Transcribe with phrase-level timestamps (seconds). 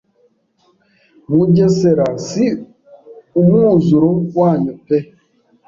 [1.35, 2.45] Mugesera si
[3.39, 4.97] umwuzuro wanyu pe